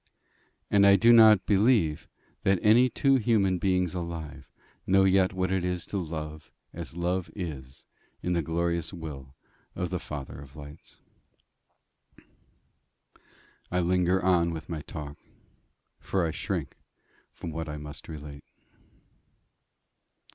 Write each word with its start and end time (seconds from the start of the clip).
And 0.71 0.83
I 0.83 0.95
do 0.95 1.13
not 1.13 1.45
believe 1.45 2.07
that 2.41 2.57
any 2.63 2.89
two 2.89 3.17
human 3.17 3.59
beings 3.59 3.93
alive 3.93 4.49
know 4.87 5.03
yet 5.03 5.31
what 5.31 5.51
it 5.51 5.63
is 5.63 5.85
to 5.85 5.99
love 5.99 6.49
as 6.73 6.95
love 6.95 7.29
is 7.35 7.85
in 8.23 8.33
the 8.33 8.41
glorious 8.41 8.91
will 8.91 9.35
of 9.75 9.91
the 9.91 9.99
Father 9.99 10.39
of 10.41 10.55
lights. 10.55 11.01
I 13.69 13.79
linger 13.79 14.19
on 14.25 14.49
with 14.51 14.69
my 14.69 14.81
talk, 14.81 15.17
for 15.99 16.25
I 16.25 16.31
shrink 16.31 16.77
from 17.31 17.51
what 17.51 17.69
I 17.69 17.77
must 17.77 18.07
relate. 18.07 18.43